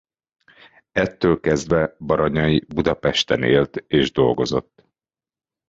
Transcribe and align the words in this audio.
Ettől 0.91 1.39
kezdve 1.39 1.95
Baranyai 1.99 2.65
Budapesten 2.67 3.43
élt 3.43 3.75
és 3.77 4.11
dolgozott. 4.11 4.85